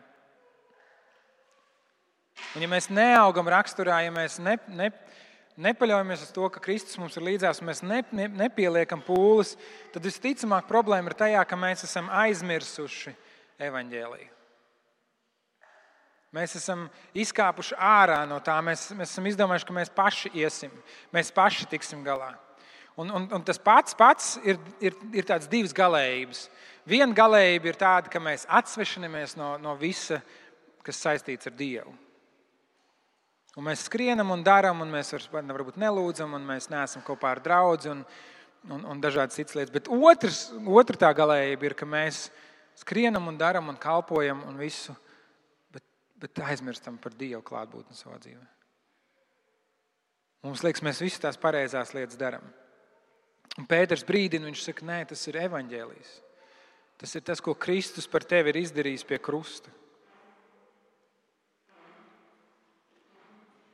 Un 2.54 2.62
ja 2.62 2.70
mēs 2.70 2.92
neaugam 2.94 3.50
raksturā, 3.50 4.04
ja 4.06 4.14
mēs 4.14 4.38
ne, 4.38 4.60
ne, 4.70 4.92
nepaļaujamies 5.58 6.28
uz 6.28 6.32
to, 6.36 6.46
ka 6.54 6.62
Kristus 6.62 7.00
mums 7.02 7.18
ir 7.18 7.26
līdzās, 7.26 7.64
un 7.64 7.72
mēs 7.72 7.82
ne, 7.82 8.04
ne, 8.14 8.30
nepieliekam 8.46 9.02
pūles, 9.02 9.56
tad 9.94 10.06
visticamāk 10.06 10.70
problēma 10.70 11.10
ir 11.10 11.18
tajā, 11.18 11.44
ka 11.50 11.58
mēs 11.58 11.88
esam 11.90 12.12
aizmirsuši 12.14 13.16
evaņģēliju. 13.66 14.34
Mēs 16.38 16.58
esam 16.60 16.86
izkāpuši 17.18 17.78
ārā 17.82 18.20
no 18.30 18.38
tā. 18.44 18.60
Mēs, 18.62 18.92
mēs 18.94 19.16
esam 19.16 19.30
izdomājuši, 19.32 19.66
ka 19.66 19.76
mēs 19.80 19.92
paši 19.96 20.32
iesim, 20.38 20.74
mēs 21.16 21.32
paši 21.34 21.66
tiksim 21.72 22.04
galā. 22.06 22.36
Un, 22.98 23.12
un, 23.14 23.28
un 23.38 23.44
tas 23.46 23.60
pats, 23.62 23.94
pats 23.98 24.36
ir, 24.42 24.58
ir, 24.82 24.96
ir 25.14 25.26
tāds 25.28 25.50
divas 25.50 25.76
galējības. 25.78 26.48
Viena 26.88 27.14
galējība 27.14 27.70
ir 27.70 27.78
tāda, 27.78 28.10
ka 28.10 28.22
mēs 28.24 28.48
atsvešinamies 28.50 29.36
no, 29.38 29.52
no 29.62 29.76
visa, 29.78 30.18
kas 30.86 31.02
saistīts 31.04 31.50
ar 31.50 31.54
Dievu. 31.58 31.94
Un 33.58 33.66
mēs 33.66 33.86
skrienam 33.86 34.32
un 34.34 34.44
darām, 34.46 34.82
un 34.82 34.92
mēs 34.94 35.14
varbūt 35.30 35.78
nelūdzam, 35.82 36.34
un 36.38 36.46
mēs 36.46 36.70
neesam 36.74 37.06
kopā 37.06 37.36
ar 37.36 37.42
draugu 37.46 37.92
un, 37.94 38.04
un, 38.70 38.86
un 38.94 39.02
dažādas 39.02 39.38
citas 39.38 39.58
lietas. 39.58 39.74
Bet 39.74 39.90
otrs, 39.94 40.44
otra 40.66 41.06
tā 41.06 41.14
galējība 41.18 41.72
ir, 41.72 41.78
ka 41.78 41.90
mēs 41.90 42.28
skrienam 42.78 43.30
un 43.30 43.38
darām 43.38 43.70
un 43.70 43.78
kalpojam 43.82 44.44
un 44.50 44.58
visu 44.62 44.94
bet 46.22 46.42
aizmirstam 46.50 46.98
par 47.02 47.14
Dievu 47.18 47.44
klātbūtni 47.46 47.98
savā 47.98 48.18
dzīvē. 48.22 48.46
Mums 50.48 50.64
liekas, 50.66 50.84
mēs 50.86 51.02
visas 51.04 51.22
tās 51.22 51.40
pareizās 51.42 51.94
lietas 51.98 52.18
darām. 52.20 52.46
Un 53.58 53.66
Pēters 53.70 54.04
brīdina, 54.06 54.50
viņš 54.50 54.64
saka, 54.68 54.86
nē, 54.86 55.00
tas 55.10 55.24
ir 55.30 55.40
evaņģēlijs. 55.48 56.12
Tas 56.98 57.14
ir 57.16 57.24
tas, 57.26 57.42
ko 57.42 57.54
Kristus 57.58 58.10
par 58.10 58.26
tevi 58.26 58.52
ir 58.52 58.60
izdarījis 58.64 59.06
pie 59.08 59.20
krusta. 59.22 59.72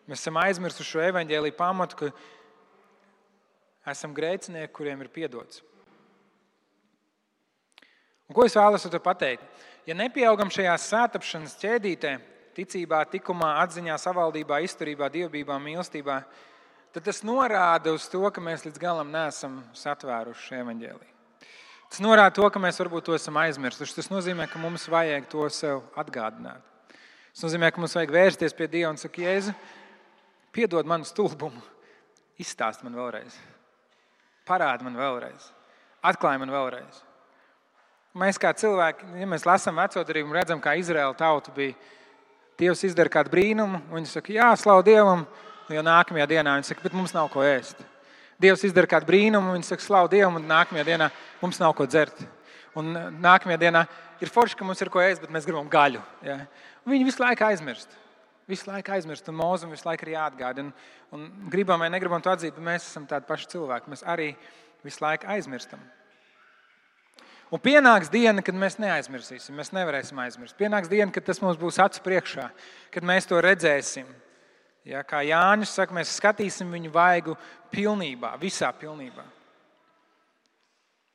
Mēs 0.07 0.19
esam 0.19 0.37
aizmirsuši 0.41 0.89
šo 0.89 1.03
evaņģēlīju 1.07 1.55
pamatu, 1.55 1.99
ka 1.99 3.91
esam 3.91 4.15
grēcinieki, 4.15 4.73
kuriem 4.75 5.03
ir 5.03 5.11
piedots. 5.11 5.63
Un 8.27 8.35
ko 8.35 8.43
es 8.47 8.55
vēlos 8.55 8.83
ar 8.87 8.91
to 8.91 8.99
pateikt? 9.03 9.43
Ja 9.87 9.95
nepieaugam 9.95 10.51
šajā 10.51 10.75
sētapšanas 10.79 11.57
ķēdītē, 11.59 12.13
ticībā, 12.55 13.01
tikumā, 13.11 13.57
atziņā, 13.63 13.95
savaldībā, 13.99 14.61
izturībā, 14.63 15.09
dievbijā, 15.11 15.57
mīlestībā, 15.59 16.19
tad 16.23 16.52
tas 17.01 17.23
norāda 17.25 17.95
uz 17.95 18.05
to, 18.11 18.21
ka 18.29 18.41
mēs 18.43 18.67
līdz 18.67 18.77
galam 18.77 19.09
neesam 19.09 19.63
satvēruši 19.73 20.59
evaņģēlī. 20.59 21.07
Tas 21.89 22.01
norāda 22.01 22.35
to, 22.37 22.45
ka 22.49 22.61
mēs 22.61 22.77
varbūt 22.81 23.07
to 23.07 23.15
esam 23.17 23.37
aizmirsuši. 23.41 23.95
Tas 23.97 24.11
nozīmē, 24.13 24.45
ka 24.49 24.61
mums 24.61 24.85
vajag 24.89 25.25
to 25.29 25.47
sev 25.53 25.81
atgādināt. 25.97 26.61
Tas 27.33 27.47
nozīmē, 27.47 27.71
ka 27.73 27.81
mums 27.81 27.93
vajag 27.97 28.13
vērsties 28.13 28.53
pie 28.57 28.67
Dieva 28.69 28.91
un 28.93 28.99
sakot, 29.01 29.23
Jēzu, 29.25 29.53
piedod 30.53 30.85
manu 30.89 31.05
stulbumu, 31.05 31.61
izstāst 32.41 32.85
man 32.85 32.93
vēlreiz, 32.97 33.37
parādi 34.45 34.85
man 34.85 34.97
vēlreiz, 34.97 35.47
atklāj 36.05 36.37
man 36.41 36.53
vēlreiz. 36.53 37.01
Mēs 38.21 38.37
kā 38.37 38.51
cilvēki, 38.53 39.07
ja 39.17 39.25
mēs 39.29 39.47
lasām 39.49 39.81
veco 39.81 40.03
darījumu, 40.05 40.35
redzam, 40.37 40.61
kā 40.61 40.75
Izraēla 40.77 41.17
tauta 41.17 41.53
bija 41.55 41.73
Dievs 42.61 42.83
izdara 42.85 43.09
kādu 43.09 43.33
brīnumu, 43.33 43.79
un 43.89 43.97
viņi 43.97 44.11
saka, 44.11 44.33
jā, 44.35 44.51
slavu 44.61 44.83
Dievam, 44.85 45.23
jo 45.71 45.83
nākamajā 45.85 46.27
dienā 46.29 46.57
viņi 46.57 46.69
saka, 46.69 46.83
bet 46.83 46.95
mums 46.97 47.13
nav 47.15 47.29
ko 47.33 47.43
ēst. 47.45 47.79
Dievs 48.41 48.65
izdara 48.67 48.89
kādu 48.89 49.07
brīnumu, 49.07 49.53
viņi 49.55 49.69
saka, 49.69 49.85
slavu 49.85 50.09
Dievam, 50.11 50.39
un 50.39 50.47
nākamajā 50.49 50.85
dienā 50.87 51.09
mums 51.41 51.59
nav 51.61 51.75
ko 51.77 51.87
dzert. 51.87 52.17
Un 52.75 52.89
nākamajā 53.21 53.59
dienā 53.61 53.85
ir 54.23 54.31
forši, 54.33 54.57
ka 54.57 54.65
mums 54.67 54.81
ir 54.81 54.91
ko 54.91 55.01
ēst, 55.03 55.21
bet 55.21 55.31
mēs 55.33 55.45
gribam 55.47 55.69
gaļu. 55.71 56.01
Ja? 56.25 56.39
Viņi 56.89 57.07
visu 57.07 57.21
laiku 57.23 57.45
aizmirst. 57.47 57.99
Visu 58.49 58.67
laiku 58.67 58.91
aizmirst, 58.91 59.29
un 59.31 59.37
mūzim 59.39 59.71
visu 59.71 59.87
laiku 59.87 60.07
ir 60.07 60.15
jāatgādina. 60.17 60.73
Un, 61.13 61.27
un 61.29 61.51
gribam 61.53 61.79
vai 61.79 61.91
negribam 61.93 62.23
to 62.23 62.33
atzīt, 62.33 62.57
bet 62.57 62.65
mēs 62.65 62.87
esam 62.89 63.05
tādi 63.07 63.29
paši 63.29 63.51
cilvēki. 63.53 63.93
Mēs 63.93 64.03
arī 64.09 64.33
visu 64.83 65.05
laiku 65.05 65.29
aizmirstam. 65.31 65.83
Un 67.53 67.61
pienāks 67.61 68.09
diena, 68.09 68.41
kad 68.41 68.57
mēs 68.57 68.79
neaizmirsīsim, 68.81 69.53
mēs 69.53 69.69
nevarēsim 69.77 70.17
aizmirst. 70.23 70.57
Pienāks 70.57 70.89
diena, 70.89 71.11
kad 71.13 71.27
tas 71.27 71.37
mums 71.43 71.59
būs 71.61 71.77
acu 71.83 72.01
priekšā, 72.01 72.47
kad 72.91 73.05
mēs 73.05 73.29
to 73.29 73.37
redzēsim. 73.45 74.07
Ja, 74.83 74.99
kā 75.07 75.21
Jānis 75.23 75.71
saka, 75.71 75.95
mēs 75.95 76.17
skatīsim 76.17 76.71
viņu 76.73 76.91
vaigu 76.91 77.37
pilnībā, 77.71 78.33
visā 78.41 78.67
pilnībā. 78.75 79.23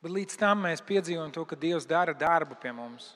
Bet 0.01 0.15
līdz 0.15 0.39
tam 0.41 0.63
mēs 0.65 0.81
piedzīvojam 0.87 1.33
to, 1.35 1.45
ka 1.45 1.59
Dievs 1.59 1.87
dara 1.89 2.15
darbu 2.17 2.57
pie 2.63 2.73
mums. 2.73 3.11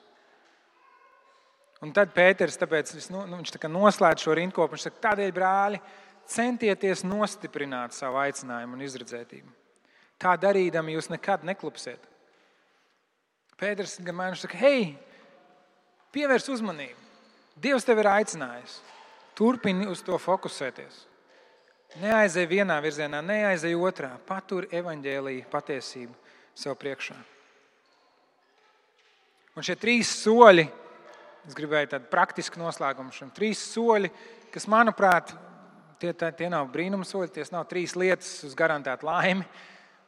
Un 1.83 1.91
tad 1.95 2.13
Pēters 2.15 2.59
tāpēc, 2.59 2.93
nu, 3.11 3.25
nu, 3.27 3.39
viņš 3.41 3.55
tā 3.55 3.71
noslēdz 3.71 4.23
šo 4.23 4.35
rindkopu. 4.37 4.75
Viņš 4.75 4.85
saka, 4.87 5.01
tādēļ, 5.09 5.33
brāļi, 5.35 5.81
centieties 6.29 7.03
nostiprināt 7.07 7.95
savu 7.95 8.21
aicinājumu 8.21 8.77
un 8.77 8.85
izredzētību. 8.85 9.51
Tā 10.21 10.37
darīdami 10.39 10.95
jūs 10.95 11.09
nekad 11.11 11.43
neklupsiet. 11.47 12.05
Pēters 13.59 13.97
gan 14.05 14.15
man 14.19 14.37
saka, 14.39 14.59
hei, 14.59 14.93
pievērs 16.15 16.47
uzmanību. 16.53 16.99
Dievs 17.63 17.85
tevi 17.87 18.03
ir 18.03 18.11
aicinājis. 18.11 18.79
Turpini 19.33 19.87
uz 19.89 20.03
to 20.05 20.17
fokusēties. 20.21 21.07
Neaizej 22.01 22.47
vienā 22.49 22.79
virzienā, 22.81 23.21
neaizej 23.25 23.75
otrā. 23.77 24.11
Patur 24.25 24.65
evaņģēlīju 24.73 25.45
patiesību 25.51 26.13
sev 26.57 26.77
priekšā. 26.81 27.17
Un 29.53 29.65
šie 29.65 29.75
trīs 29.77 30.09
soļi, 30.23 30.65
es 31.45 31.57
gribēju 31.57 31.91
tādu 31.91 32.09
praktisku 32.09 32.61
noslēgumu 32.61 33.13
šim, 33.13 33.29
trīs 33.33 33.61
soļi, 33.73 34.09
kas, 34.53 34.65
manuprāt, 34.69 35.35
tie, 36.01 36.13
tie 36.13 36.49
nav 36.49 36.71
brīnuma 36.73 37.05
soļi, 37.05 37.29
tie 37.35 37.45
nav 37.53 37.67
trīs 37.69 37.93
lietas 37.97 38.31
uz 38.47 38.57
garantētu 38.57 39.05
laimi, 39.05 39.45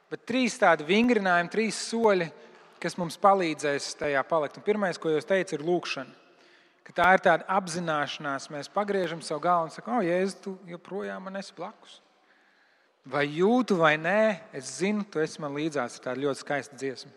bet 0.09 0.25
trīs 0.25 0.57
tādi 0.61 0.85
vingrinājumi, 0.89 1.53
trīs 1.53 1.81
soļi, 1.91 2.29
kas 2.81 2.97
mums 2.97 3.17
palīdzēs 3.21 3.93
tajā 4.01 4.25
palikt. 4.29 4.57
Un 4.57 4.65
pirmais, 4.65 4.97
ko 5.01 5.13
jūs 5.13 5.29
teicat, 5.29 5.53
ir 5.57 5.65
lūkšana 5.65 6.24
ka 6.85 6.93
tā 6.93 7.11
ir 7.15 7.23
tāda 7.25 7.47
apzināšanās. 7.57 8.49
Mēs 8.53 8.71
pagriežam 8.71 9.21
savu 9.25 9.43
galvu 9.43 9.69
un 9.69 9.73
sakām, 9.73 9.99
oh, 9.99 10.05
Jēzus, 10.05 10.39
tu 10.43 10.55
joprojām 10.69 11.25
man 11.25 11.41
esi 11.41 11.53
blakus. 11.57 11.99
Vai 13.05 13.25
jūtu 13.29 13.77
vai 13.77 13.95
nē, 14.01 14.21
es 14.57 14.77
zinu, 14.79 15.05
tu 15.05 15.21
esi 15.21 15.41
man 15.41 15.53
līdzās. 15.57 15.99
Tā 16.01 16.15
ir 16.15 16.23
ļoti 16.25 16.41
skaista 16.41 16.77
dziesma. 16.77 17.13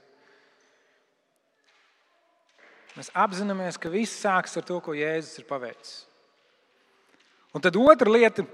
Mēs 2.99 3.13
apzināmies, 3.15 3.79
ka 3.79 3.93
viss 3.93 4.21
sākas 4.21 4.59
ar 4.59 4.67
to, 4.67 4.81
ko 4.83 4.97
Jēzus 4.97 5.41
ir 5.41 5.49
paveicis. 5.49 6.03
Un 7.55 7.63
tad 7.65 7.77
otra 7.81 8.11
lieta, 8.11 8.45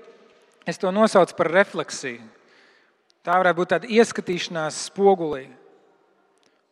es 0.68 0.78
to 0.78 0.90
nosaucu 0.94 1.34
par 1.38 1.50
refleksiju. 1.50 2.22
Tā 3.24 3.38
varētu 3.40 3.58
būt 3.58 3.70
tāda 3.72 3.88
ieskatīšanās 3.88 4.84
spogulī 4.90 5.46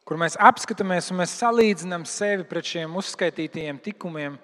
kur 0.08 0.18
mēs 0.20 0.36
apskatāmies 0.40 1.10
un 1.12 1.20
mēs 1.22 1.36
salīdzinām 1.40 2.04
sevi 2.08 2.46
pret 2.48 2.68
šiem 2.74 2.98
uzskaitītajiem 3.00 3.80
tikumiem. 3.84 4.38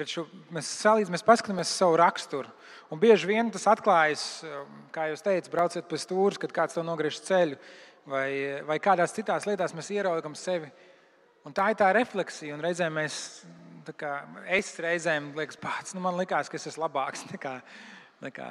Šo, 0.00 0.22
mēs 0.54 0.68
salīdzinām, 0.80 1.12
mēs 1.16 1.26
paskatāmies 1.26 1.72
savu 1.76 1.98
raksturu. 2.00 2.48
Un 2.90 3.00
bieži 3.02 3.28
vien 3.28 3.50
tas 3.52 3.66
atklājas, 3.68 4.22
um, 4.46 4.78
kā 4.94 5.10
jūs 5.10 5.24
teicat, 5.24 5.50
brauciet 5.52 5.88
pa 5.90 5.98
stūri, 6.00 6.38
kad 6.40 6.54
kāds 6.56 6.78
to 6.78 6.84
nogriež 6.86 7.18
ceļu, 7.26 7.58
vai, 8.08 8.30
vai 8.64 8.78
kādās 8.82 9.12
citās 9.16 9.44
lietās 9.48 9.74
mēs 9.76 9.90
ieraugam 9.92 10.36
sevi. 10.38 10.70
Un 11.44 11.56
tā 11.56 11.68
ir 11.72 11.78
tā 11.80 11.90
refleksija. 11.96 12.54
Un 12.56 12.64
reizēm 12.64 12.96
mēs, 12.96 13.18
kā, 14.00 14.14
es 14.56 14.72
reizēm 14.80 15.34
liekas, 15.36 15.60
pats, 15.60 15.94
nu 15.96 16.02
man 16.04 16.16
liekas, 16.20 16.48
ka 16.48 16.56
es 16.56 16.70
esmu 16.72 16.86
labāks 16.86 17.26
nekā. 17.34 17.58
nekā. 18.24 18.50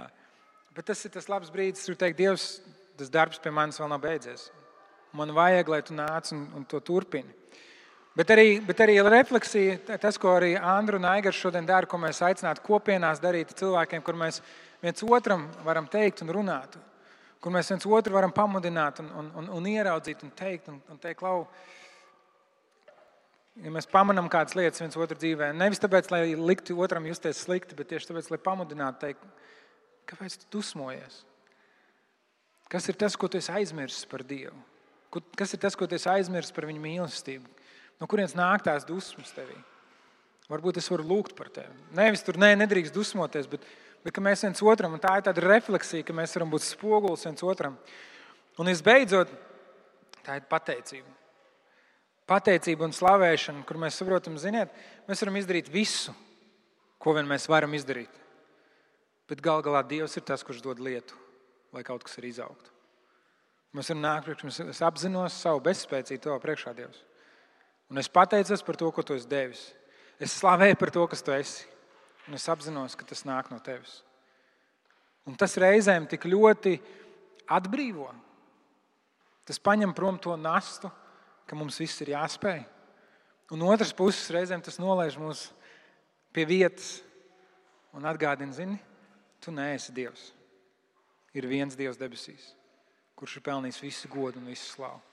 Bet 0.77 0.91
tas 0.91 1.01
ir 1.05 1.17
tas 1.17 1.29
labs 1.31 1.49
brīdis, 1.53 1.89
kur 1.89 1.97
teikt, 1.97 2.21
Dievs, 2.21 2.47
tas 2.99 3.09
darbs 3.09 3.41
pie 3.41 3.53
manis 3.53 3.81
vēl 3.81 3.89
nav 3.89 4.05
beidzies. 4.05 4.51
Man 5.17 5.33
vajag, 5.33 5.69
lai 5.71 5.81
tu 5.81 5.95
nāc 5.97 6.29
un, 6.35 6.45
un 6.59 6.65
to 6.69 6.79
turpini. 6.85 7.33
Bet 8.19 8.31
arī, 8.33 8.57
bet 8.65 8.81
arī 8.83 8.97
refleksija, 9.05 9.77
tas, 10.01 10.17
ko 10.19 10.33
arī 10.35 10.51
Andru 10.57 10.97
un 10.99 11.05
Aigars 11.07 11.37
šodien 11.39 11.65
dara, 11.65 11.87
ko 11.87 11.97
mēs 12.01 12.19
aicinātu 12.25 12.65
kopienās 12.65 13.21
darīt 13.23 13.53
cilvēkiem, 13.55 14.01
kur 14.03 14.17
mēs 14.19 14.41
viens 14.81 15.03
otram 15.05 15.45
varam 15.63 15.87
teikt 15.87 16.25
un 16.25 16.33
runāt, 16.35 16.75
kur 17.39 17.53
mēs 17.55 17.69
viens 17.71 17.85
otru 17.87 18.17
varam 18.17 18.33
pamudināt 18.35 18.99
un, 19.03 19.11
un, 19.21 19.29
un, 19.39 19.49
un 19.55 19.69
ieraudzīt 19.71 20.25
un 20.25 20.33
teikt, 20.35 20.67
un, 20.67 20.81
un 20.91 20.99
teikt, 20.99 21.23
lau, 21.23 21.45
ja 23.63 23.71
mēs 23.77 23.87
pamanām 23.87 24.27
kādas 24.31 24.57
lietas 24.59 24.83
viens 24.83 24.99
otru 24.99 25.15
dzīvē, 25.21 25.53
nevis 25.55 25.79
tāpēc, 25.79 26.09
lai 26.11 26.23
liktu 26.35 26.75
otram 26.81 27.07
justies 27.07 27.45
slikti, 27.45 27.77
bet 27.77 27.93
tieši 27.93 28.11
tāpēc, 28.11 28.33
lai 28.33 28.41
pamudinātu, 28.49 29.05
teikt, 29.05 29.47
kāpēc 30.11 30.41
tu 30.41 30.57
dusmojies? 30.57 31.21
Kas 32.69 32.91
ir 32.91 32.99
tas, 32.99 33.15
ko 33.15 33.31
tu 33.31 33.39
esi 33.39 33.53
aizmirsis 33.53 34.03
par 34.09 34.27
Dievu? 34.27 34.57
Kas 35.09 35.55
ir 35.55 35.61
tas, 35.61 35.75
ko 35.77 35.87
tu 35.89 35.97
aizmirsti 35.97 36.53
par 36.53 36.67
viņu 36.69 36.81
mīlestību? 36.83 37.47
No 37.99 38.07
kurienes 38.07 38.35
nāk 38.37 38.63
tās 38.65 38.85
dusmas 38.87 39.33
tevī? 39.35 39.57
Varbūt 40.49 40.79
es 40.81 40.89
varu 40.89 41.05
lūgt 41.05 41.35
par 41.37 41.49
tevi. 41.53 41.73
Nevis 41.97 42.23
tur 42.25 42.39
nē, 42.41 42.55
nedrīkst 42.57 42.95
dusmoties, 42.95 43.49
bet, 43.49 43.65
bet 44.05 44.17
mēs 44.23 44.45
viens 44.45 44.61
otram, 44.65 44.95
un 44.95 45.01
tā 45.01 45.17
ir 45.19 45.25
tāda 45.27 45.43
refleksija, 45.45 46.05
ka 46.05 46.15
mēs 46.17 46.33
varam 46.37 46.49
būt 46.53 46.65
spogulis 46.65 47.25
viens 47.27 47.45
otram. 47.45 47.75
Un 48.59 48.71
visbeidzot, 48.71 49.29
tā 50.25 50.39
ir 50.39 50.47
pateicība. 50.49 51.11
Pateicība 52.29 52.85
un 52.85 52.93
slavēšana, 52.93 53.61
kur 53.65 53.77
mēs 53.81 53.97
saprotam, 54.01 54.37
ziniet, 54.41 54.73
mēs 55.09 55.21
varam 55.25 55.37
izdarīt 55.41 55.69
visu, 55.73 56.13
ko 57.01 57.13
vien 57.17 57.29
mēs 57.29 57.45
varam 57.49 57.73
izdarīt. 57.77 58.11
Bet 59.29 59.41
gal 59.45 59.61
galā 59.65 59.83
Dievs 59.85 60.17
ir 60.17 60.25
tas, 60.25 60.41
kurš 60.45 60.61
dod 60.65 60.81
lietu, 60.81 61.17
lai 61.73 61.85
kaut 61.85 62.05
kas 62.05 62.17
ir 62.17 62.29
izaugtu. 62.29 62.78
Mēs 63.75 63.91
varam 63.91 64.01
nākt 64.01 64.25
priekšā, 64.25 64.65
es 64.71 64.81
apzinos 64.81 65.35
savu 65.43 65.61
bezspēcību 65.61 66.23
to 66.23 66.37
priekšā 66.41 66.73
Dievs. 66.77 67.03
Un 67.89 68.01
es 68.01 68.09
pateicos 68.09 68.63
par 68.65 68.77
to, 68.77 68.89
ko 68.93 69.03
tu 69.05 69.13
esi 69.17 69.29
devis. 69.29 69.61
Es 70.21 70.33
slavēju 70.41 70.77
par 70.77 70.91
to, 70.93 71.05
kas 71.09 71.21
tu 71.25 71.33
esi. 71.33 71.67
Un 72.27 72.37
es 72.37 72.45
apzinos, 72.49 72.97
ka 72.97 73.05
tas 73.05 73.23
nāk 73.25 73.49
no 73.53 73.59
tevis. 73.65 74.01
Un 75.29 75.37
tas 75.37 75.53
reizēm 75.61 76.07
tik 76.09 76.25
ļoti 76.29 76.75
atbrīvo. 77.49 78.09
Tas 79.45 79.61
paņem 79.61 79.93
prom 79.97 80.17
to 80.21 80.33
nastu, 80.37 80.89
ka 81.49 81.57
mums 81.57 81.77
viss 81.81 82.01
ir 82.05 82.13
jāspēj. 82.13 82.61
Un 83.53 83.65
otrs 83.65 83.93
puses 83.97 84.29
reizēm 84.33 84.61
tas 84.65 84.77
nolaiž 84.81 85.17
mūs 85.21 85.47
pie 86.33 86.45
vietas 86.45 86.99
un 87.97 88.05
atgādina, 88.05 88.53
zini, 88.53 88.77
tu 89.41 89.53
neesi 89.53 89.93
Dievs. 89.93 90.29
Ir 91.33 91.49
viens 91.49 91.77
Dievs 91.77 91.97
debesīs 91.97 92.53
kurš 93.19 93.39
ir 93.39 93.43
pelnījis 93.49 93.81
visu 93.83 94.11
godu 94.11 94.39
un 94.39 94.47
visu 94.47 94.71
slavu. 94.77 95.08